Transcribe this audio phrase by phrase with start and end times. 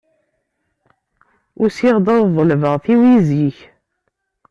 [1.63, 3.57] Usiɣ-d ad ḍelbeɣ tiwizi-k.